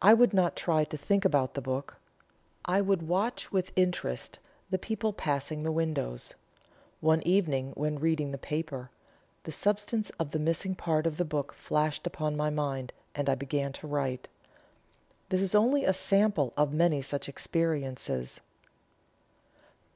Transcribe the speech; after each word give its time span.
I 0.00 0.14
would 0.14 0.32
not 0.32 0.54
try 0.54 0.84
to 0.84 0.96
think 0.96 1.24
about 1.24 1.54
the 1.54 1.60
book. 1.60 1.96
I 2.64 2.80
would 2.80 3.08
watch 3.08 3.50
with 3.50 3.72
interest 3.74 4.38
the 4.70 4.78
people 4.78 5.12
passing 5.12 5.64
the 5.64 5.72
windows. 5.72 6.34
One 7.00 7.22
evening 7.26 7.72
when 7.74 7.98
reading 7.98 8.30
the 8.30 8.38
paper, 8.38 8.92
the 9.42 9.50
substance 9.50 10.10
of 10.10 10.30
the 10.30 10.38
missing 10.38 10.76
part 10.76 11.08
of 11.08 11.16
the 11.16 11.24
book 11.24 11.52
flashed 11.54 12.06
upon 12.06 12.36
my 12.36 12.50
mind, 12.50 12.92
and 13.16 13.28
I 13.28 13.34
began 13.34 13.72
to 13.72 13.88
write. 13.88 14.28
This 15.28 15.42
is 15.42 15.56
only 15.56 15.84
a 15.84 15.92
sample 15.92 16.52
of 16.56 16.72
many 16.72 17.02
such 17.02 17.28
experiences." 17.28 18.40